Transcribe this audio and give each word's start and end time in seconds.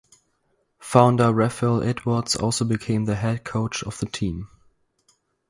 Founder 0.79 1.31
Raphael 1.31 1.83
Edwards 1.83 2.35
also 2.35 2.65
became 2.65 3.05
the 3.05 3.17
head 3.17 3.43
coach 3.43 3.83
of 3.83 3.99
the 3.99 4.07
team. 4.07 4.49